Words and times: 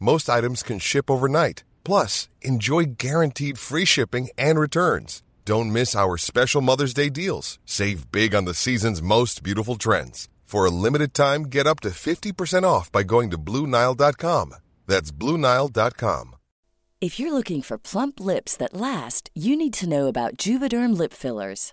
Most 0.00 0.30
items 0.30 0.62
can 0.62 0.78
ship 0.78 1.10
overnight. 1.10 1.62
Plus, 1.84 2.30
enjoy 2.40 2.84
guaranteed 2.96 3.58
free 3.58 3.84
shipping 3.84 4.30
and 4.38 4.58
returns. 4.58 5.22
Don't 5.44 5.72
miss 5.72 5.94
our 5.94 6.16
special 6.16 6.62
Mother's 6.62 6.94
Day 6.94 7.10
deals. 7.10 7.58
Save 7.66 8.10
big 8.10 8.34
on 8.34 8.46
the 8.46 8.54
season's 8.54 9.02
most 9.02 9.42
beautiful 9.42 9.76
trends. 9.76 10.28
For 10.44 10.64
a 10.64 10.70
limited 10.70 11.12
time, 11.12 11.44
get 11.44 11.66
up 11.66 11.80
to 11.80 11.90
50% 11.90 12.64
off 12.64 12.90
by 12.90 13.02
going 13.02 13.30
to 13.30 13.38
BlueNile.com. 13.38 14.54
That's 14.86 15.12
BlueNile.com. 15.12 16.36
If 17.00 17.20
you're 17.20 17.32
looking 17.32 17.62
for 17.62 17.78
plump 17.78 18.20
lips 18.20 18.56
that 18.56 18.74
last, 18.74 19.30
you 19.34 19.56
need 19.56 19.72
to 19.74 19.88
know 19.88 20.08
about 20.08 20.36
Juvederm 20.36 20.96
lip 20.96 21.12
fillers. 21.12 21.72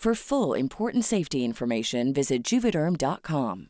For 0.00 0.14
full 0.14 0.54
important 0.54 1.04
safety 1.04 1.44
information, 1.44 2.14
visit 2.14 2.42
juvederm.com. 2.42 3.68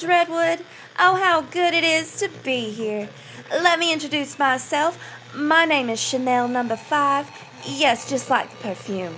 Hello, 0.00 0.24
Dreadwood. 0.24 0.64
Oh, 0.98 1.16
how 1.16 1.42
good 1.42 1.74
it 1.74 1.84
is 1.84 2.16
to 2.20 2.28
be 2.42 2.70
here. 2.70 3.08
Let 3.50 3.78
me 3.78 3.92
introduce 3.92 4.38
myself. 4.38 4.98
My 5.34 5.64
name 5.64 5.90
is 5.90 6.00
Chanel 6.00 6.48
number 6.48 6.76
five. 6.76 7.30
Yes, 7.64 8.08
just 8.08 8.30
like 8.30 8.50
the 8.50 8.56
perfume. 8.56 9.16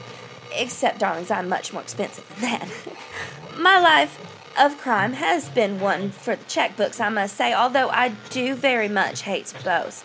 Except, 0.54 0.98
darlings, 0.98 1.30
I'm 1.30 1.48
much 1.48 1.72
more 1.72 1.82
expensive 1.82 2.26
than 2.28 2.40
that. 2.40 2.68
My 3.58 3.78
life 3.78 4.18
of 4.58 4.78
crime 4.78 5.12
has 5.14 5.48
been 5.48 5.78
one 5.78 6.10
for 6.10 6.36
the 6.36 6.44
checkbooks, 6.44 7.00
I 7.00 7.10
must 7.10 7.36
say, 7.36 7.52
although 7.54 7.88
I 7.88 8.10
do 8.30 8.54
very 8.54 8.88
much 8.88 9.22
hate 9.22 9.52
boast. 9.64 10.04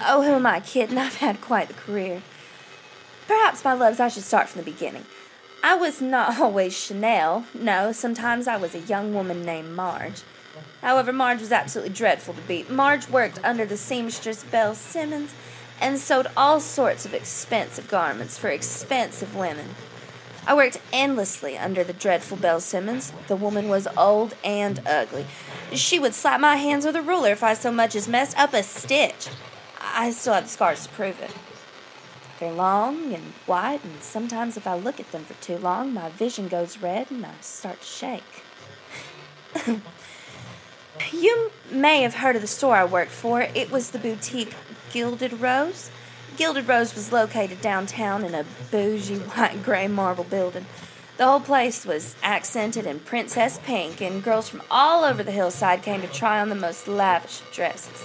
Oh, 0.00 0.22
who 0.22 0.32
am 0.32 0.46
I 0.46 0.60
kidding? 0.60 0.98
I've 0.98 1.16
had 1.16 1.40
quite 1.40 1.68
the 1.68 1.74
career. 1.74 2.22
Perhaps, 3.26 3.64
my 3.64 3.72
loves, 3.72 4.00
I 4.00 4.08
should 4.08 4.24
start 4.24 4.48
from 4.48 4.62
the 4.62 4.70
beginning. 4.70 5.06
I 5.64 5.76
was 5.76 6.02
not 6.02 6.38
always 6.40 6.76
Chanel. 6.78 7.46
No, 7.54 7.90
sometimes 7.90 8.46
I 8.46 8.58
was 8.58 8.74
a 8.74 8.80
young 8.80 9.14
woman 9.14 9.46
named 9.46 9.70
Marge. 9.70 10.20
However, 10.82 11.10
Marge 11.10 11.40
was 11.40 11.52
absolutely 11.52 11.94
dreadful 11.94 12.34
to 12.34 12.40
beat. 12.42 12.68
Marge 12.68 13.08
worked 13.08 13.42
under 13.42 13.64
the 13.64 13.78
seamstress 13.78 14.44
Belle 14.44 14.74
Simmons 14.74 15.34
and 15.80 15.98
sewed 15.98 16.26
all 16.36 16.60
sorts 16.60 17.06
of 17.06 17.14
expensive 17.14 17.88
garments 17.88 18.36
for 18.36 18.50
expensive 18.50 19.34
women. 19.34 19.70
I 20.46 20.54
worked 20.54 20.82
endlessly 20.92 21.56
under 21.56 21.82
the 21.82 21.94
dreadful 21.94 22.36
Belle 22.36 22.60
Simmons. 22.60 23.14
The 23.28 23.34
woman 23.34 23.70
was 23.70 23.88
old 23.96 24.36
and 24.44 24.86
ugly. 24.86 25.24
She 25.72 25.98
would 25.98 26.12
slap 26.12 26.40
my 26.40 26.56
hands 26.56 26.84
with 26.84 26.94
a 26.94 27.00
ruler 27.00 27.30
if 27.30 27.42
I 27.42 27.54
so 27.54 27.72
much 27.72 27.96
as 27.96 28.06
messed 28.06 28.38
up 28.38 28.52
a 28.52 28.62
stitch. 28.62 29.28
I 29.80 30.10
still 30.10 30.34
have 30.34 30.44
the 30.44 30.50
scars 30.50 30.82
to 30.82 30.90
prove 30.90 31.18
it. 31.22 31.30
They're 32.44 32.52
long 32.52 33.14
and 33.14 33.32
white, 33.46 33.82
and 33.82 34.02
sometimes 34.02 34.58
if 34.58 34.66
I 34.66 34.76
look 34.76 35.00
at 35.00 35.10
them 35.12 35.24
for 35.24 35.32
too 35.42 35.56
long, 35.56 35.94
my 35.94 36.10
vision 36.10 36.46
goes 36.46 36.76
red 36.76 37.10
and 37.10 37.24
I 37.24 37.32
start 37.40 37.80
to 37.80 37.86
shake. 37.86 38.44
you 41.14 41.50
may 41.70 42.02
have 42.02 42.16
heard 42.16 42.36
of 42.36 42.42
the 42.42 42.46
store 42.46 42.76
I 42.76 42.84
worked 42.84 43.12
for. 43.12 43.40
It 43.40 43.70
was 43.70 43.92
the 43.92 43.98
boutique 43.98 44.54
Gilded 44.92 45.40
Rose. 45.40 45.90
Gilded 46.36 46.68
Rose 46.68 46.94
was 46.94 47.12
located 47.12 47.62
downtown 47.62 48.22
in 48.24 48.34
a 48.34 48.44
bougie 48.70 49.16
white 49.36 49.62
gray 49.62 49.88
marble 49.88 50.24
building. 50.24 50.66
The 51.16 51.24
whole 51.24 51.40
place 51.40 51.86
was 51.86 52.14
accented 52.22 52.84
in 52.84 53.00
princess 53.00 53.58
pink, 53.64 54.02
and 54.02 54.22
girls 54.22 54.50
from 54.50 54.60
all 54.70 55.04
over 55.04 55.22
the 55.22 55.32
hillside 55.32 55.82
came 55.82 56.02
to 56.02 56.08
try 56.08 56.42
on 56.42 56.50
the 56.50 56.54
most 56.54 56.88
lavish 56.88 57.40
dresses. 57.54 58.04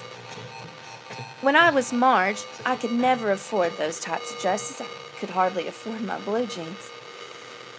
When 1.42 1.56
I 1.56 1.70
was 1.70 1.94
Marge, 1.94 2.44
I 2.66 2.76
could 2.76 2.92
never 2.92 3.32
afford 3.32 3.78
those 3.78 4.02
types 4.02 4.34
of 4.34 4.42
dresses. 4.42 4.82
I 4.82 4.88
could 5.20 5.30
hardly 5.30 5.68
afford 5.68 6.02
my 6.02 6.20
blue 6.20 6.46
jeans. 6.46 6.90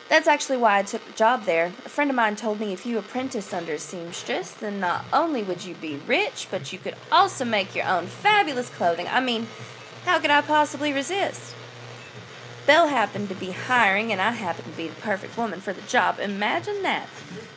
That's 0.08 0.26
actually 0.26 0.56
why 0.56 0.78
I 0.78 0.82
took 0.82 1.04
the 1.04 1.12
job 1.12 1.44
there. 1.44 1.66
A 1.84 1.90
friend 1.90 2.08
of 2.08 2.16
mine 2.16 2.36
told 2.36 2.58
me 2.58 2.72
if 2.72 2.86
you 2.86 2.96
apprentice 2.96 3.52
under 3.52 3.74
a 3.74 3.78
seamstress, 3.78 4.52
then 4.52 4.80
not 4.80 5.04
only 5.12 5.42
would 5.42 5.62
you 5.62 5.74
be 5.74 6.00
rich, 6.06 6.48
but 6.50 6.72
you 6.72 6.78
could 6.78 6.96
also 7.12 7.44
make 7.44 7.74
your 7.74 7.86
own 7.86 8.06
fabulous 8.06 8.70
clothing. 8.70 9.06
I 9.08 9.20
mean, 9.20 9.46
how 10.06 10.18
could 10.20 10.30
I 10.30 10.40
possibly 10.40 10.94
resist? 10.94 11.54
Belle 12.70 12.86
happened 12.86 13.28
to 13.30 13.34
be 13.34 13.50
hiring, 13.50 14.12
and 14.12 14.22
I 14.22 14.30
happened 14.30 14.70
to 14.70 14.76
be 14.76 14.86
the 14.86 15.00
perfect 15.00 15.36
woman 15.36 15.60
for 15.60 15.72
the 15.72 15.82
job. 15.82 16.20
Imagine 16.20 16.84
that. 16.84 17.08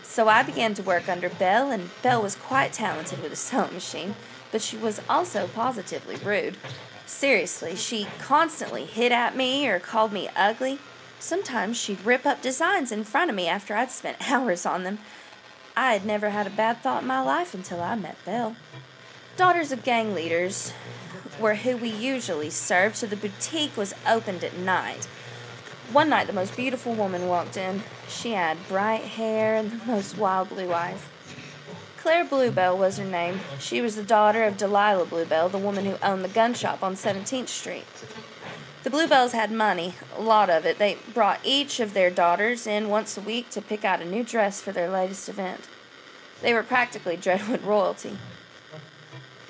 So 0.02 0.28
I 0.28 0.42
began 0.42 0.74
to 0.74 0.82
work 0.82 1.08
under 1.08 1.30
Belle, 1.30 1.70
and 1.70 1.92
Belle 2.02 2.24
was 2.24 2.36
quite 2.36 2.74
talented 2.74 3.22
with 3.22 3.32
a 3.32 3.36
sewing 3.36 3.74
machine, 3.74 4.16
but 4.52 4.64
she 4.64 4.76
was 4.76 5.02
also 5.08 5.46
positively 5.46 6.16
rude. 6.16 6.58
Seriously, 7.06 7.76
she 7.76 8.08
constantly 8.18 8.86
hit 8.86 9.12
at 9.12 9.38
me 9.38 9.68
or 9.68 9.78
called 9.80 10.14
me 10.14 10.30
ugly. 10.36 10.80
Sometimes 11.20 11.78
she'd 11.78 12.04
rip 12.04 12.26
up 12.26 12.42
designs 12.42 12.92
in 12.92 13.04
front 13.04 13.30
of 13.30 13.36
me 13.36 13.48
after 13.48 13.76
I'd 13.76 13.92
spent 13.92 14.32
hours 14.32 14.66
on 14.66 14.82
them. 14.82 14.98
I 15.78 15.94
had 15.94 16.08
never 16.08 16.32
had 16.32 16.48
a 16.48 16.50
bad 16.50 16.80
thought 16.80 17.04
in 17.04 17.08
my 17.08 17.22
life 17.22 17.54
until 17.54 17.84
I 17.84 17.94
met 17.94 18.18
Belle. 18.26 18.56
Daughters 19.38 19.72
of 19.72 19.84
gang 19.84 20.16
leaders 20.16 20.74
were 21.40 21.56
who 21.56 21.78
we 21.78 21.90
usually 21.90 22.50
served, 22.50 22.96
so 22.96 23.08
the 23.08 23.16
boutique 23.16 23.76
was 23.76 23.94
opened 24.08 24.44
at 24.44 24.58
night. 24.58 25.06
One 25.92 26.10
night, 26.10 26.28
the 26.28 26.34
most 26.34 26.56
beautiful 26.56 26.94
woman 26.94 27.28
walked 27.28 27.58
in. 27.58 27.84
She 28.08 28.32
had 28.32 28.68
bright 28.68 29.04
hair 29.04 29.56
and 29.56 29.72
the 29.72 29.86
most 29.86 30.18
wild 30.18 30.50
blue 30.50 30.72
eyes. 30.74 31.00
Claire 31.98 32.26
Bluebell 32.26 32.78
was 32.78 32.98
her 32.98 33.06
name. 33.06 33.40
She 33.60 33.80
was 33.80 33.96
the 33.96 34.04
daughter 34.04 34.44
of 34.44 34.58
Delilah 34.58 35.06
Bluebell, 35.06 35.50
the 35.50 35.58
woman 35.58 35.86
who 35.86 35.96
owned 36.04 36.24
the 36.24 36.30
gun 36.30 36.54
shop 36.54 36.84
on 36.84 36.96
17th 36.96 37.48
Street. 37.48 37.86
The 38.84 38.90
Bluebells 38.90 39.32
had 39.32 39.52
money, 39.52 39.94
a 40.18 40.22
lot 40.22 40.50
of 40.50 40.66
it. 40.66 40.78
They 40.78 40.98
brought 41.14 41.40
each 41.46 41.80
of 41.80 41.94
their 41.94 42.10
daughters 42.10 42.68
in 42.68 42.90
once 42.90 43.18
a 43.18 43.22
week 43.22 43.50
to 43.52 43.62
pick 43.62 43.86
out 43.86 44.02
a 44.02 44.06
new 44.06 44.24
dress 44.24 44.60
for 44.60 44.74
their 44.74 44.90
latest 44.90 45.30
event. 45.30 45.62
They 46.42 46.54
were 46.54 46.64
practically 46.64 47.16
Dreadwood 47.16 47.64
royalty. 47.64 48.18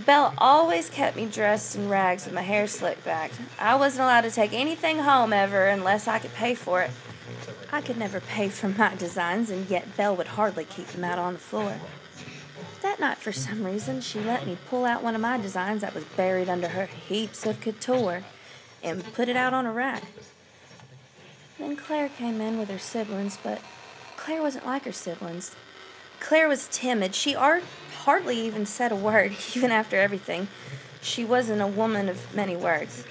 Belle 0.05 0.33
always 0.37 0.89
kept 0.89 1.15
me 1.15 1.25
dressed 1.25 1.75
in 1.75 1.87
rags 1.87 2.25
with 2.25 2.33
my 2.33 2.41
hair 2.41 2.67
slicked 2.67 3.05
back. 3.05 3.31
I 3.59 3.75
wasn't 3.75 4.03
allowed 4.03 4.21
to 4.21 4.31
take 4.31 4.51
anything 4.51 4.99
home 4.99 5.31
ever 5.31 5.67
unless 5.67 6.07
I 6.07 6.19
could 6.19 6.33
pay 6.33 6.55
for 6.55 6.81
it. 6.81 6.91
I 7.71 7.81
could 7.81 7.97
never 7.97 8.19
pay 8.19 8.49
for 8.49 8.69
my 8.69 8.95
designs, 8.95 9.49
and 9.49 9.69
yet 9.69 9.95
Belle 9.95 10.15
would 10.15 10.27
hardly 10.27 10.65
keep 10.65 10.87
them 10.87 11.03
out 11.03 11.19
on 11.19 11.33
the 11.33 11.39
floor. 11.39 11.75
That 12.81 12.99
night, 12.99 13.17
for 13.17 13.31
some 13.31 13.63
reason, 13.63 14.01
she 14.01 14.19
let 14.19 14.45
me 14.45 14.57
pull 14.69 14.83
out 14.83 15.03
one 15.03 15.15
of 15.15 15.21
my 15.21 15.37
designs 15.37 15.81
that 15.81 15.95
was 15.95 16.03
buried 16.03 16.49
under 16.49 16.67
her 16.67 16.85
heaps 16.85 17.45
of 17.45 17.61
couture 17.61 18.23
and 18.83 19.03
put 19.13 19.29
it 19.29 19.37
out 19.37 19.53
on 19.53 19.65
a 19.65 19.71
rack. 19.71 20.03
Then 21.57 21.77
Claire 21.77 22.09
came 22.09 22.41
in 22.41 22.57
with 22.57 22.69
her 22.69 22.79
siblings, 22.79 23.37
but 23.41 23.61
Claire 24.17 24.41
wasn't 24.41 24.65
like 24.65 24.83
her 24.83 24.91
siblings. 24.91 25.55
Claire 26.19 26.49
was 26.49 26.67
timid. 26.71 27.15
She 27.15 27.35
art 27.35 27.63
hardly 28.03 28.37
even 28.39 28.65
said 28.65 28.91
a 28.91 28.95
word, 28.95 29.33
even 29.55 29.71
after 29.71 29.97
everything. 29.97 30.47
She 31.01 31.25
wasn't 31.25 31.61
a 31.61 31.67
woman 31.67 32.09
of 32.09 32.33
many 32.35 32.55
words. 32.55 33.05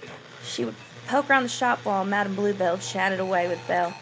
She 0.45 0.65
would 0.65 0.75
poke 1.07 1.29
around 1.29 1.43
the 1.43 1.49
shop 1.49 1.81
while 1.85 2.05
Madame 2.05 2.35
Bluebell 2.35 2.79
chatted 2.79 3.21
away 3.21 3.49
with 3.49 3.61
Belle. 3.67 3.95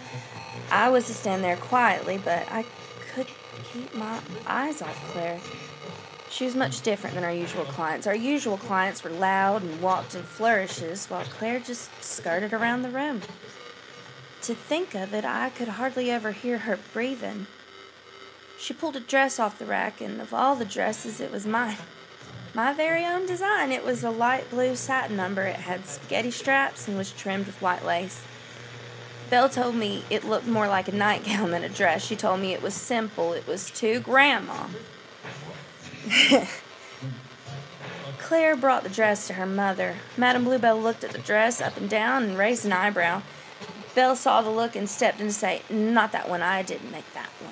I 0.71 0.89
was 0.89 1.07
to 1.07 1.15
stand 1.15 1.43
there 1.43 1.57
quietly, 1.57 2.21
but 2.23 2.47
I 2.51 2.65
could 3.13 3.27
keep 3.73 3.95
my 3.95 4.21
eyes 4.47 4.83
off 4.83 5.13
Claire. 5.13 5.41
She 6.31 6.45
was 6.45 6.55
much 6.55 6.83
different 6.83 7.17
than 7.17 7.25
our 7.25 7.33
usual 7.33 7.65
clients. 7.65 8.07
Our 8.07 8.15
usual 8.15 8.57
clients 8.57 9.03
were 9.03 9.11
loud 9.11 9.63
and 9.63 9.81
walked 9.83 10.15
in 10.15 10.23
flourishes, 10.23 11.07
while 11.07 11.25
Claire 11.25 11.59
just 11.59 11.91
skirted 12.03 12.53
around 12.53 12.83
the 12.83 12.91
room. 12.91 13.23
To 14.43 14.55
think 14.55 14.95
of 14.95 15.13
it, 15.13 15.25
I 15.25 15.51
could 15.51 15.69
hardly 15.69 16.11
ever 16.11 16.33
hear 16.33 16.59
her 16.59 16.79
breathing. 16.93 17.47
She 18.61 18.75
pulled 18.75 18.95
a 18.95 19.01
dress 19.01 19.39
off 19.39 19.59
the 19.59 19.65
rack, 19.65 20.03
and 20.03 20.21
of 20.21 20.35
all 20.35 20.55
the 20.55 20.67
dresses, 20.67 21.19
it 21.19 21.33
was 21.33 21.47
mine. 21.47 21.79
My 22.53 22.75
very 22.75 23.07
own 23.07 23.25
design. 23.25 23.73
It 23.73 23.87
was 23.87 24.05
a 24.05 24.11
light 24.11 24.51
blue 24.51 24.77
satin 24.77 25.17
number. 25.17 25.43
It 25.43 25.57
had 25.57 25.87
spaghetti 25.87 26.31
straps 26.31 26.87
and 26.87 26.99
was 26.99 27.11
trimmed 27.11 27.47
with 27.47 27.63
white 27.63 27.87
lace. 27.87 28.23
Belle 29.31 29.49
told 29.49 29.77
me 29.77 30.05
it 30.11 30.25
looked 30.25 30.47
more 30.47 30.69
like 30.69 30.89
a 30.89 30.93
nightgown 30.93 31.53
than 31.53 31.65
a 31.65 31.71
dress. 31.71 32.05
She 32.05 32.17
told 32.17 32.41
me 32.41 32.53
it 32.53 32.61
was 32.61 32.75
simple. 32.75 33.33
It 33.33 33.47
was 33.47 33.71
too 33.71 34.01
grandma. 34.01 34.67
Claire 38.19 38.57
brought 38.57 38.83
the 38.83 38.91
dress 38.91 39.27
to 39.29 39.35
her 39.35 39.47
mother. 39.47 39.97
Madame 40.19 40.45
Bluebell 40.45 40.79
looked 40.79 41.03
at 41.03 41.13
the 41.13 41.19
dress 41.19 41.63
up 41.63 41.79
and 41.79 41.89
down 41.89 42.25
and 42.25 42.37
raised 42.37 42.67
an 42.67 42.73
eyebrow. 42.73 43.23
Belle 43.95 44.17
saw 44.17 44.43
the 44.43 44.51
look 44.51 44.77
and 44.77 44.89
stepped 44.89 45.19
in 45.21 45.29
to 45.29 45.33
say, 45.33 45.63
Not 45.71 46.13
that 46.13 46.29
one. 46.29 46.43
I 46.43 46.63
didn't 46.63 46.93
make 46.93 47.11
that 47.15 47.31
one. 47.43 47.50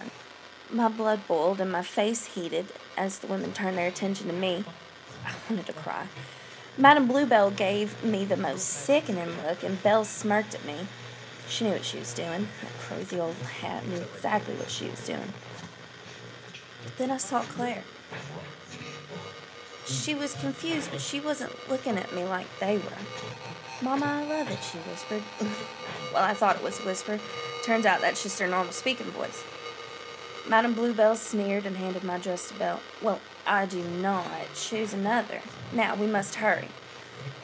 My 0.70 0.88
blood 0.88 1.26
boiled 1.26 1.62
and 1.62 1.73
my 1.73 1.82
face 1.82 2.26
heated 2.26 2.67
as 2.97 3.20
the 3.20 3.26
women 3.26 3.55
turned 3.55 3.79
their 3.79 3.88
attention 3.88 4.26
to 4.26 4.35
me. 4.35 4.65
I 5.25 5.32
wanted 5.49 5.65
to 5.67 5.73
cry. 5.73 6.09
Madame 6.76 7.09
Bluebell 7.09 7.50
gave 7.50 8.05
me 8.05 8.26
the 8.26 8.37
most 8.37 8.65
sickening 8.65 9.35
look, 9.44 9.62
and 9.62 9.82
Belle 9.82 10.05
smirked 10.05 10.55
at 10.55 10.65
me. 10.67 10.87
She 11.49 11.65
knew 11.65 11.73
what 11.73 11.85
she 11.85 11.99
was 11.99 12.12
doing. 12.12 12.49
That 12.61 12.73
crazy 12.81 13.19
old 13.19 13.35
hat 13.35 13.87
knew 13.87 13.97
exactly 13.97 14.55
what 14.56 14.70
she 14.70 14.88
was 14.91 15.05
doing. 15.06 15.32
Then 16.99 17.11
I 17.11 17.17
saw 17.17 17.41
Claire. 17.43 17.82
She 19.87 20.14
was 20.14 20.35
confused, 20.35 20.91
but 20.93 21.00
she 21.00 21.19
wasn't 21.19 21.53
looking 21.71 21.97
at 21.97 22.14
me 22.14 22.25
like 22.25 22.47
they 22.61 22.76
were. 22.76 22.99
Mama, 23.81 24.05
I 24.05 24.25
love 24.25 24.50
it, 24.50 24.59
she 24.71 24.76
whispered. 24.79 25.23
well, 26.12 26.25
I 26.25 26.35
thought 26.35 26.56
it 26.56 26.62
was 26.62 26.79
a 26.79 26.82
whisper. 26.82 27.19
Turns 27.64 27.87
out 27.87 28.03
that's 28.03 28.23
just 28.23 28.38
her 28.38 28.47
normal 28.47 28.73
speaking 28.73 29.06
voice. 29.06 29.43
Madame 30.49 30.73
Bluebell 30.73 31.15
sneered 31.15 31.67
and 31.67 31.77
handed 31.77 32.03
my 32.03 32.17
dress 32.17 32.49
to 32.49 32.55
Belle. 32.55 32.81
Well, 33.03 33.21
I 33.47 33.67
do 33.67 33.83
not. 33.83 34.25
Choose 34.55 34.95
another. 34.95 35.43
Now, 35.75 35.95
we 35.95 36.06
must 36.06 36.37
hurry. 36.37 36.69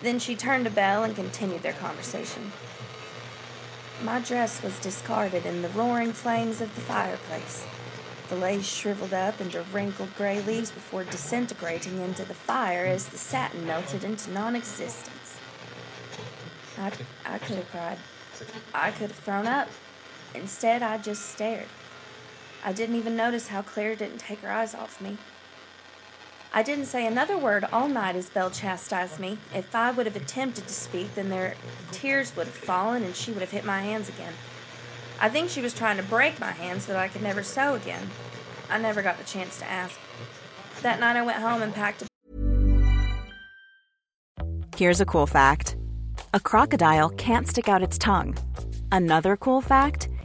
Then 0.01 0.19
she 0.19 0.35
turned 0.35 0.65
to 0.65 0.71
Belle 0.71 1.05
and 1.05 1.15
continued 1.15 1.62
their 1.62 1.75
conversation. 1.75 2.51
My 4.03 4.21
dress 4.21 4.62
was 4.62 4.79
discarded 4.81 5.45
in 5.45 5.61
the 5.61 5.69
roaring 5.69 6.15
flames 6.15 6.62
of 6.62 6.75
the 6.75 6.81
fireplace. 6.81 7.67
The 8.31 8.37
lace 8.37 8.67
shriveled 8.67 9.12
up 9.12 9.39
into 9.39 9.62
wrinkled 9.71 10.17
gray 10.17 10.41
leaves 10.41 10.71
before 10.71 11.05
disintegrating 11.05 12.01
into 12.01 12.25
the 12.25 12.33
fire 12.33 12.87
as 12.87 13.09
the 13.09 13.19
satin 13.19 13.67
melted 13.67 14.03
into 14.03 14.31
non 14.31 14.56
existence. 14.56 15.37
I, 16.79 16.91
I 17.27 17.39
could 17.39 17.56
have 17.56 17.71
cried. 17.71 17.99
I 18.73 18.91
could 18.93 19.11
have 19.11 19.19
thrown 19.19 19.47
up. 19.47 19.69
Instead, 20.35 20.83
I 20.83 20.97
just 20.97 21.31
stared. 21.31 21.67
I 22.65 22.73
didn't 22.73 22.97
even 22.97 23.15
notice 23.15 23.49
how 23.49 23.61
Claire 23.61 23.95
didn't 23.95 24.19
take 24.19 24.41
her 24.41 24.51
eyes 24.51 24.75
off 24.75 25.01
me. 25.01 25.19
I 26.53 26.63
didn't 26.63 26.87
say 26.87 27.07
another 27.07 27.37
word 27.37 27.65
all 27.73 27.89
night 27.89 28.17
as 28.17 28.31
Belle 28.31 28.51
chastised 28.51 29.21
me. 29.21 29.39
If 29.53 29.75
I 29.75 29.91
would 29.91 30.07
have 30.07 30.17
attempted 30.17 30.67
to 30.67 30.73
speak, 30.73 31.15
then 31.15 31.29
their 31.29 31.57
tears 31.91 32.35
would 32.37 32.47
have 32.47 32.55
fallen 32.55 33.03
and 33.03 33.15
she 33.15 33.33
would 33.33 33.43
have 33.43 33.51
hit 33.51 33.65
my 33.65 33.83
hands 33.83 34.09
again. 34.09 34.33
I 35.21 35.29
think 35.29 35.51
she 35.51 35.61
was 35.61 35.75
trying 35.75 35.99
to 35.99 36.03
break 36.03 36.41
my 36.41 36.53
hands 36.53 36.85
so 36.87 36.93
that 36.93 37.01
I 37.03 37.09
could 37.09 37.23
never 37.23 37.43
sew 37.43 37.75
again. 37.75 38.09
I 38.71 38.79
never 38.79 39.03
got 39.03 39.19
the 39.19 39.25
chance 39.25 39.59
to 39.59 39.71
ask. 39.71 39.99
That 40.81 41.01
night 41.01 41.17
I 41.17 41.23
went 41.23 41.39
home 41.39 41.61
and 41.61 41.75
packed 41.75 42.03
a. 42.03 42.07
Here's 44.77 45.01
a 45.01 45.07
cool 45.07 45.27
fact 45.27 45.77
a 46.33 46.41
crocodile 46.41 47.11
can't 47.11 47.47
stick 47.47 47.69
out 47.69 47.83
its 47.83 47.99
tongue. 47.99 48.37
Another 48.91 49.37
cool 49.37 49.61
fact 49.61 50.09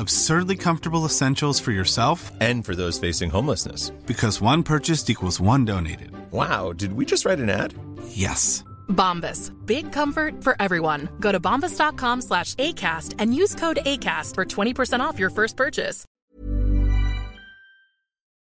Absurdly 0.00 0.56
comfortable 0.56 1.04
essentials 1.04 1.60
for 1.60 1.72
yourself 1.72 2.32
and 2.40 2.64
for 2.64 2.74
those 2.74 2.98
facing 2.98 3.28
homelessness. 3.28 3.90
Because 4.06 4.40
one 4.40 4.62
purchased 4.62 5.10
equals 5.10 5.40
one 5.40 5.66
donated. 5.66 6.10
Wow, 6.32 6.72
did 6.72 6.94
we 6.94 7.04
just 7.04 7.26
write 7.26 7.38
an 7.38 7.50
ad? 7.50 7.74
Yes. 8.08 8.64
Bombas. 8.88 9.52
Big 9.66 9.92
comfort 9.92 10.42
for 10.42 10.56
everyone. 10.58 11.10
Go 11.20 11.32
to 11.32 11.38
bombas.com 11.38 12.22
slash 12.22 12.54
ACAST 12.54 13.16
and 13.18 13.34
use 13.34 13.54
code 13.54 13.80
ACAST 13.84 14.36
for 14.36 14.46
20% 14.46 15.00
off 15.00 15.18
your 15.18 15.28
first 15.28 15.54
purchase. 15.54 16.06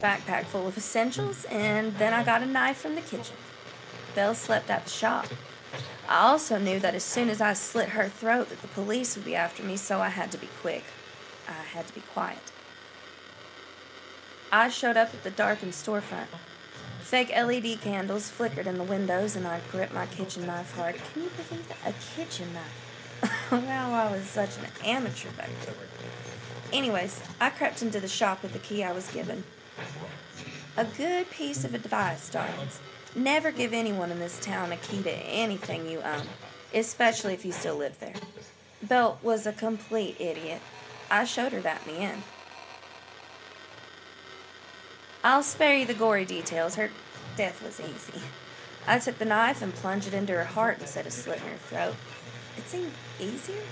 Backpack 0.01 0.45
full 0.45 0.69
of 0.69 0.79
essentials, 0.79 1.45
and 1.47 1.93
then 1.97 2.15
I 2.15 2.23
got 2.23 2.41
a 2.41 2.47
knife 2.47 2.77
from 2.77 2.95
the 2.95 3.01
kitchen. 3.01 3.35
Belle 4.15 4.37
slept 4.37 4.71
at 4.71 4.85
the 4.85 4.91
shop. 4.91 5.27
I 6.09 6.29
also 6.29 6.57
knew 6.57 6.79
that 6.79 6.95
as 6.95 7.03
soon 7.03 7.29
as 7.29 7.41
I 7.41 7.55
slit 7.55 7.89
her 7.89 8.09
throat 8.09 8.49
that 8.51 8.63
the 8.63 8.69
police 8.69 9.17
would 9.17 9.25
be 9.25 9.35
after 9.35 9.65
me, 9.65 9.77
so 9.77 9.99
I 9.99 10.09
had 10.09 10.31
to 10.31 10.39
be 10.39 10.49
quick. 10.61 10.85
I 11.49 11.63
had 11.63 11.87
to 11.87 11.95
be 11.95 12.01
quiet. 12.01 12.53
I 14.53 14.69
showed 14.69 14.97
up 14.97 15.13
at 15.13 15.25
the 15.25 15.31
darkened 15.31 15.73
storefront. 15.73 16.27
Fake 17.01 17.31
LED 17.31 17.81
candles 17.81 18.29
flickered 18.29 18.67
in 18.67 18.77
the 18.77 18.85
windows, 18.85 19.35
and 19.35 19.47
I 19.47 19.61
gripped 19.71 19.95
my 19.95 20.07
kitchen 20.07 20.47
knife 20.47 20.75
hard. 20.75 20.97
Can 20.97 21.23
you 21.23 21.31
believe 21.31 21.71
it? 21.71 21.77
A 21.87 21.95
kitchen 22.15 22.49
knife. 22.53 23.51
wow, 23.53 23.93
I 23.93 24.13
was 24.13 24.25
such 24.25 24.57
an 24.59 24.65
amateur 24.85 25.31
back 25.31 25.51
then. 25.65 25.75
Anyways, 26.73 27.21
I 27.41 27.51
crept 27.51 27.83
into 27.83 27.99
the 27.99 28.09
shop 28.09 28.43
with 28.43 28.53
the 28.53 28.59
key 28.59 28.85
I 28.85 28.93
was 28.93 29.11
given. 29.11 29.45
A 30.77 30.85
good 30.85 31.31
piece 31.31 31.65
of 31.65 31.75
advice, 31.75 32.29
darlings. 32.29 32.79
Never 33.15 33.51
give 33.51 33.73
anyone 33.73 34.11
in 34.11 34.19
this 34.19 34.39
town 34.41 34.71
a 34.71 34.77
key 34.77 35.03
to 35.03 35.11
anything 35.11 35.89
you 35.89 36.01
own, 36.01 36.27
especially 36.75 37.33
if 37.33 37.45
you 37.45 37.53
still 37.53 37.77
live 37.77 37.99
there. 37.99 38.15
Belle 38.83 39.19
was 39.23 39.47
a 39.47 39.53
complete 39.53 40.17
idiot. 40.21 40.61
I 41.11 41.25
showed 41.25 41.53
her 41.53 41.61
that 41.61 41.87
in 41.87 41.95
the 41.95 42.01
end. 42.01 42.23
I'll 45.25 45.43
spare 45.43 45.77
you 45.77 45.87
the 45.87 45.95
gory 45.95 46.25
details. 46.25 46.77
Her 46.77 46.91
death 47.37 47.63
was 47.63 47.81
easy. 47.81 48.23
I 48.87 48.99
took 48.99 49.19
the 49.19 49.25
knife 49.25 49.61
and 49.61 49.75
plunged 49.75 50.09
it 50.09 50.15
into 50.15 50.33
her 50.33 50.45
heart 50.45 50.79
instead 50.81 51.07
of 51.07 51.13
slitting 51.13 51.49
her 51.49 51.57
throat. 51.57 51.95
It 52.57 52.67
seemed 52.67 52.93
easier. 53.21 53.63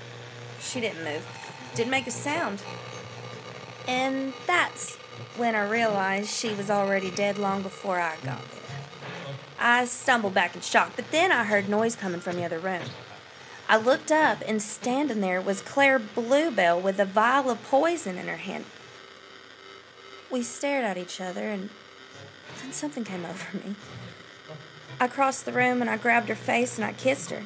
She 0.61 0.81
didn't 0.81 1.05
move, 1.05 1.27
didn't 1.75 1.91
make 1.91 2.07
a 2.07 2.11
sound. 2.11 2.63
And 3.89 4.33
that's 4.47 4.97
when 5.37 5.55
I 5.55 5.69
realized 5.69 6.31
she 6.31 6.55
was 6.55 6.71
already 6.71 7.11
dead 7.11 7.39
long 7.39 7.63
before 7.63 8.01
I 8.01 8.17
got 8.25 8.43
there. 8.51 8.61
I 9.59 9.85
stumbled 9.87 10.35
back 10.35 10.55
in 10.55 10.61
shock, 10.61 10.93
but 10.97 11.11
then 11.11 11.33
I 11.33 11.45
heard 11.45 11.69
noise 11.69 11.97
coming 11.97 12.21
from 12.21 12.37
the 12.37 12.45
other 12.45 12.59
room. 12.59 12.83
I 13.69 13.77
looked 13.77 14.13
up, 14.13 14.43
and 14.47 14.63
standing 14.63 15.21
there 15.21 15.41
was 15.41 15.61
Claire 15.61 15.99
Bluebell 15.99 16.81
with 16.81 17.01
a 17.01 17.05
vial 17.05 17.51
of 17.51 17.63
poison 17.65 18.17
in 18.17 18.29
her 18.29 18.37
hand. 18.37 18.65
We 20.31 20.43
stared 20.43 20.85
at 20.85 20.97
each 20.97 21.21
other, 21.21 21.49
and 21.49 21.71
then 22.63 22.73
something 22.73 23.05
came 23.05 23.25
over 23.25 23.59
me. 23.59 23.75
I 24.99 25.09
crossed 25.09 25.45
the 25.45 25.53
room 25.53 25.83
and 25.83 25.91
I 25.91 25.99
grabbed 25.99 26.29
her 26.29 26.35
face 26.35 26.79
and 26.79 26.85
I 26.85 26.93
kissed 26.93 27.31
her. 27.31 27.43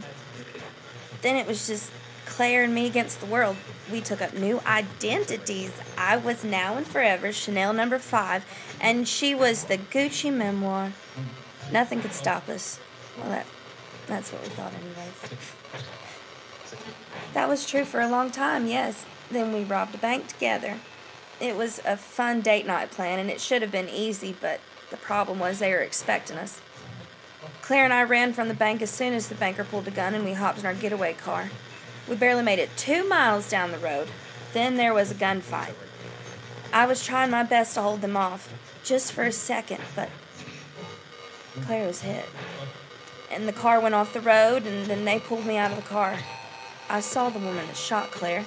Then 1.22 1.36
it 1.36 1.46
was 1.46 1.66
just 1.66 1.90
Claire 2.26 2.62
and 2.62 2.74
me 2.74 2.86
against 2.86 3.20
the 3.20 3.26
world. 3.26 3.56
We 3.90 4.00
took 4.00 4.22
up 4.22 4.34
new 4.34 4.60
identities. 4.64 5.72
I 5.98 6.16
was 6.16 6.44
now 6.44 6.76
and 6.76 6.86
forever 6.86 7.32
Chanel 7.32 7.72
number 7.72 7.98
five, 7.98 8.44
and 8.80 9.06
she 9.08 9.34
was 9.34 9.64
the 9.64 9.78
Gucci 9.78 10.30
Mémoire. 10.32 10.92
Nothing 11.72 12.00
could 12.00 12.12
stop 12.12 12.48
us. 12.48 12.78
Well, 13.18 13.30
that, 13.30 13.46
that's 14.06 14.32
what 14.32 14.42
we 14.42 14.48
thought, 14.50 14.72
anyways. 14.72 15.42
That 17.32 17.49
was 17.49 17.66
true 17.66 17.84
for 17.84 18.00
a 18.00 18.08
long 18.08 18.30
time, 18.30 18.66
yes. 18.66 19.04
Then 19.30 19.52
we 19.52 19.62
robbed 19.62 19.94
a 19.94 19.99
bank 19.99 20.26
together. 20.26 20.78
It 21.40 21.56
was 21.56 21.80
a 21.84 21.96
fun 21.96 22.40
date 22.40 22.66
night 22.66 22.90
plan, 22.90 23.18
and 23.18 23.30
it 23.30 23.40
should 23.40 23.62
have 23.62 23.70
been 23.70 23.88
easy, 23.88 24.34
but 24.40 24.60
the 24.90 24.96
problem 24.96 25.38
was 25.38 25.58
they 25.58 25.70
were 25.70 25.78
expecting 25.78 26.37
us. 26.37 26.60
Claire 27.62 27.84
and 27.84 27.92
I 27.92 28.02
ran 28.02 28.32
from 28.32 28.49
the 28.49 28.54
bank 28.54 28.82
as 28.82 28.90
soon 28.90 29.14
as 29.14 29.28
the 29.28 29.37
banker 29.37 29.64
pulled 29.64 29.87
a 29.87 29.92
gun, 29.92 30.14
and 30.14 30.25
we 30.25 30.32
hopped 30.32 30.58
in 30.58 30.66
our 30.66 30.75
getaway 30.75 31.14
car. 31.14 31.50
We 32.08 32.16
barely 32.16 32.42
made 32.42 32.58
it 32.58 32.76
two 32.76 33.08
miles 33.08 33.49
down 33.49 33.70
the 33.70 33.78
road. 33.78 34.08
Then 34.52 34.76
there 34.76 34.92
was 34.92 35.12
a 35.12 35.14
gunfight. 35.14 35.75
I 36.72 36.87
was 36.87 37.06
trying 37.06 37.30
my 37.30 37.44
best 37.44 37.75
to 37.75 37.82
hold 37.82 38.00
them 38.00 38.16
off, 38.16 38.52
just 38.82 39.12
for 39.12 39.22
a 39.22 39.32
second, 39.32 39.80
but 39.94 40.10
Claire 41.62 41.87
was 41.87 42.02
hit. 42.02 42.26
And 43.30 43.46
the 43.46 43.52
car 43.52 43.78
went 43.78 43.94
off 43.94 44.12
the 44.12 44.20
road, 44.20 44.66
and 44.66 44.87
then 44.87 45.04
they 45.04 45.20
pulled 45.20 45.46
me 45.46 45.56
out 45.56 45.70
of 45.70 45.76
the 45.76 45.82
car. 45.82 46.18
I 46.92 46.99
saw 46.99 47.30
the 47.30 47.38
woman 47.38 47.68
that 47.68 47.76
shot 47.76 48.11
Claire. 48.11 48.44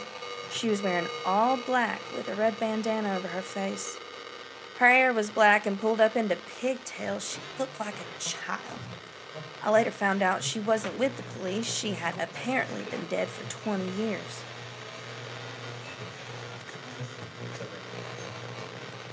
She 0.52 0.68
was 0.68 0.82
wearing 0.82 1.08
all 1.26 1.56
black 1.56 2.02
with 2.14 2.28
a 2.28 2.36
red 2.36 2.60
bandana 2.60 3.16
over 3.16 3.30
her 3.30 3.42
face. 3.42 3.98
Her 4.80 4.90
hair 4.90 5.14
was 5.14 5.30
black 5.30 5.66
and 5.66 5.80
pulled 5.80 6.02
up 6.02 6.18
into 6.18 6.36
pigtails. 6.60 7.32
She 7.32 7.40
looked 7.58 7.80
like 7.80 7.96
a 7.96 8.20
child. 8.20 8.80
I 9.64 9.72
later 9.72 9.92
found 9.92 10.22
out 10.22 10.44
she 10.44 10.60
wasn't 10.60 11.00
with 11.00 11.16
the 11.16 11.24
police. 11.40 11.74
She 11.74 11.92
had 11.92 12.20
apparently 12.20 12.84
been 12.92 13.06
dead 13.10 13.30
for 13.30 13.50
20 13.64 13.90
years. 13.92 14.42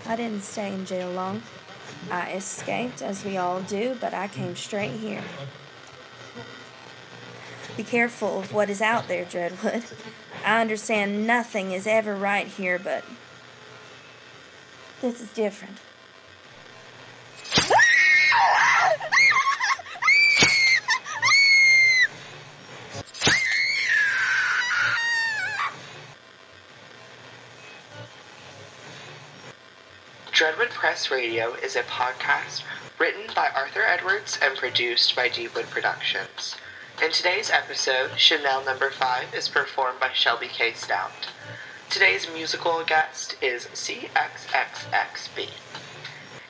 I 0.08 0.16
didn't 0.16 0.42
stay 0.42 0.74
in 0.74 0.84
jail 0.84 1.12
long. 1.12 1.42
I 2.10 2.32
escaped, 2.32 3.00
as 3.00 3.24
we 3.24 3.36
all 3.36 3.60
do, 3.60 3.96
but 4.00 4.12
I 4.12 4.26
came 4.26 4.56
straight 4.56 4.94
here. 4.98 5.22
Be 7.76 7.84
careful 7.84 8.40
of 8.40 8.52
what 8.52 8.68
is 8.68 8.82
out 8.82 9.08
there, 9.08 9.24
Dreadwood. 9.24 9.84
I 10.44 10.60
understand 10.60 11.26
nothing 11.26 11.72
is 11.72 11.86
ever 11.86 12.14
right 12.14 12.46
here, 12.46 12.78
but 12.78 13.04
this 15.00 15.20
is 15.20 15.32
different. 15.32 15.78
Dreadwood 30.32 30.70
Press 30.70 31.10
Radio 31.10 31.52
is 31.54 31.76
a 31.76 31.82
podcast 31.82 32.62
written 32.98 33.24
by 33.34 33.50
Arthur 33.54 33.82
Edwards 33.82 34.38
and 34.42 34.56
produced 34.56 35.14
by 35.14 35.28
Deepwood 35.28 35.66
Productions. 35.66 36.56
In 37.02 37.10
today's 37.12 37.48
episode, 37.48 38.18
Chanel 38.18 38.62
Number 38.62 38.90
5 38.90 39.34
is 39.34 39.48
performed 39.48 39.98
by 39.98 40.12
Shelby 40.12 40.48
Kay 40.48 40.74
Stout. 40.74 41.28
Today's 41.88 42.28
musical 42.30 42.84
guest 42.84 43.36
is 43.40 43.68
CXXXB. 43.68 45.48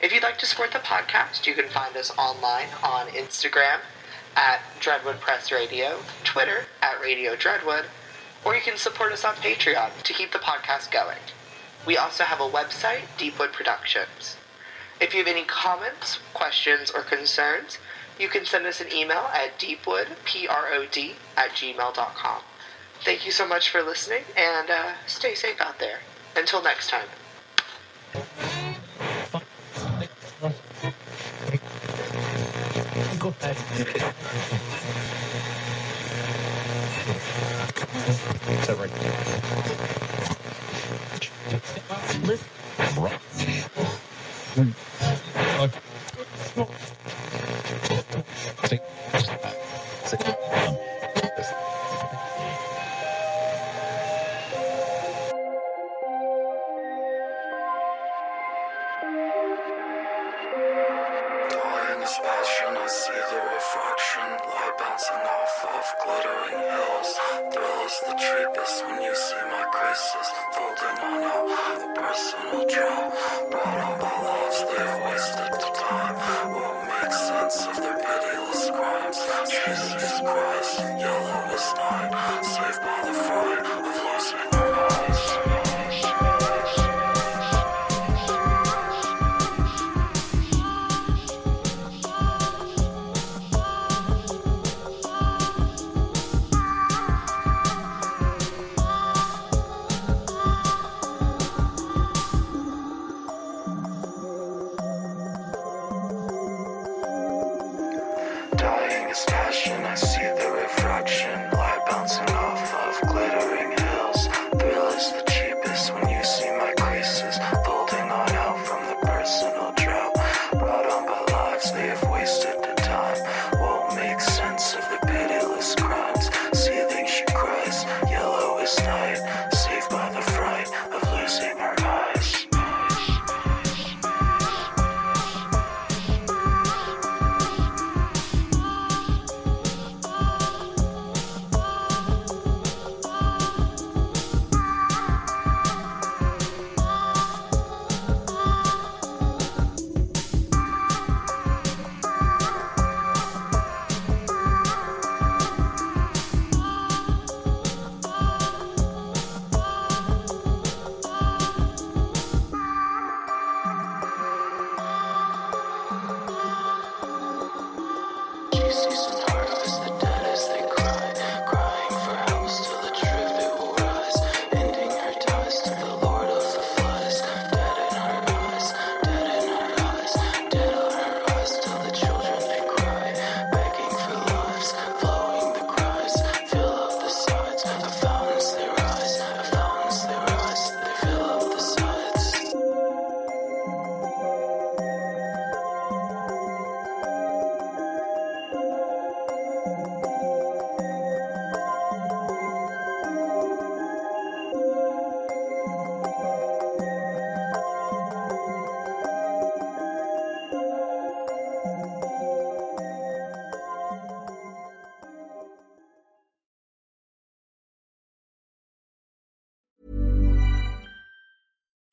If 0.01 0.11
you'd 0.11 0.23
like 0.23 0.37
to 0.39 0.45
support 0.45 0.73
the 0.73 0.79
podcast, 0.79 1.47
you 1.47 1.53
can 1.53 1.69
find 1.69 1.95
us 1.95 2.11
online 2.17 2.67
on 2.83 3.07
Instagram 3.07 3.79
at 4.35 4.59
Dreadwood 4.81 5.21
Press 5.21 5.53
Radio, 5.53 5.99
Twitter 6.25 6.65
at 6.81 6.99
Radio 6.99 7.37
Dreadwood, 7.37 7.85
or 8.43 8.53
you 8.53 8.61
can 8.61 8.75
support 8.75 9.13
us 9.13 9.23
on 9.23 9.35
Patreon 9.35 10.03
to 10.03 10.13
keep 10.13 10.33
the 10.33 10.39
podcast 10.39 10.91
going. 10.91 11.23
We 11.85 11.95
also 11.95 12.25
have 12.25 12.41
a 12.41 12.49
website, 12.49 13.03
Deepwood 13.17 13.53
Productions. 13.53 14.35
If 14.99 15.13
you 15.13 15.19
have 15.19 15.33
any 15.33 15.45
comments, 15.45 16.19
questions, 16.33 16.91
or 16.91 17.03
concerns, 17.03 17.77
you 18.19 18.29
can 18.29 18.45
send 18.45 18.65
us 18.65 18.81
an 18.81 18.91
email 18.93 19.29
at 19.33 19.57
deepwoodprod 19.59 21.15
at 21.37 21.49
gmail.com. 21.51 22.41
Thank 23.03 23.25
you 23.25 23.31
so 23.31 23.47
much 23.47 23.69
for 23.69 23.81
listening, 23.81 24.23
and 24.37 24.69
uh, 24.69 24.91
stay 25.07 25.33
safe 25.33 25.59
out 25.59 25.79
there. 25.79 25.99
Until 26.35 26.61
next 26.61 26.89
time. 26.89 27.07
Going 42.99 43.30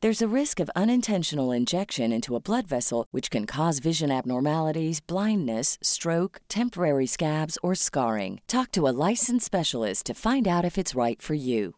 There's 0.00 0.22
a 0.22 0.28
risk 0.28 0.60
of 0.60 0.70
unintentional 0.76 1.50
injection 1.50 2.12
into 2.12 2.36
a 2.36 2.40
blood 2.40 2.68
vessel, 2.68 3.06
which 3.10 3.32
can 3.32 3.46
cause 3.46 3.80
vision 3.80 4.12
abnormalities, 4.12 5.00
blindness, 5.00 5.76
stroke, 5.82 6.40
temporary 6.48 7.06
scabs, 7.06 7.58
or 7.64 7.74
scarring. 7.74 8.40
Talk 8.46 8.70
to 8.72 8.86
a 8.86 8.94
licensed 9.10 9.44
specialist 9.44 10.06
to 10.06 10.14
find 10.14 10.46
out 10.46 10.64
if 10.64 10.78
it's 10.78 10.94
right 10.94 11.20
for 11.20 11.34
you. 11.34 11.74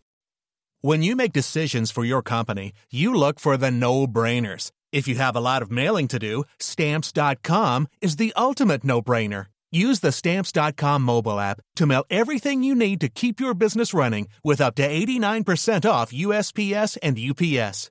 When 0.83 1.03
you 1.03 1.17
make 1.17 1.33
decisions 1.33 1.91
for 1.91 2.05
your 2.05 2.21
company, 2.21 2.73
you 2.91 3.15
look 3.15 3.41
for 3.41 3.57
the 3.57 3.71
no 3.71 4.07
brainers. 4.07 4.71
If 4.93 5.09
you 5.09 5.15
have 5.15 5.37
a 5.37 5.41
lot 5.41 5.63
of 5.63 5.71
mailing 5.71 6.07
to 6.09 6.19
do, 6.19 6.45
stamps.com 6.59 7.89
is 8.03 8.17
the 8.17 8.35
ultimate 8.37 8.85
no 8.85 9.01
brainer. 9.01 9.47
Use 9.73 10.01
the 10.01 10.13
stamps.com 10.13 11.01
mobile 11.01 11.41
app 11.41 11.63
to 11.77 11.87
mail 11.87 12.05
everything 12.11 12.63
you 12.63 12.75
need 12.75 13.01
to 13.01 13.09
keep 13.09 13.41
your 13.41 13.55
business 13.55 13.95
running 13.95 14.29
with 14.45 14.61
up 14.61 14.75
to 14.75 14.87
89% 14.87 15.89
off 15.89 16.13
USPS 16.13 16.99
and 17.03 17.19
UPS. 17.19 17.91